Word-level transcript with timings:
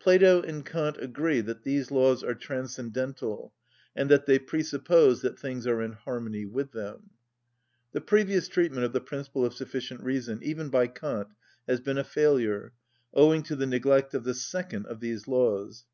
Plato 0.00 0.42
and 0.42 0.66
Kant 0.66 0.96
agree 0.98 1.40
that 1.40 1.62
these 1.62 1.92
laws 1.92 2.24
are 2.24 2.34
transcendental, 2.34 3.54
and 3.94 4.10
that 4.10 4.26
they 4.26 4.36
presuppose 4.40 5.22
that 5.22 5.38
things 5.38 5.68
are 5.68 5.80
in 5.82 5.92
harmony 5.92 6.44
with 6.44 6.72
them. 6.72 7.10
The 7.92 8.00
previous 8.00 8.48
treatment 8.48 8.84
of 8.86 8.92
the 8.92 9.00
principle 9.00 9.44
of 9.44 9.54
sufficient 9.54 10.02
reason, 10.02 10.40
even 10.42 10.68
by 10.68 10.88
Kant, 10.88 11.28
has 11.68 11.80
been 11.80 11.96
a 11.98 12.02
failure, 12.02 12.72
owing 13.14 13.44
to 13.44 13.54
the 13.54 13.66
neglect 13.66 14.14
of 14.14 14.24
the 14.24 14.34
second 14.34 14.86
of 14.86 14.98
these 14.98 15.28
laws. 15.28 15.84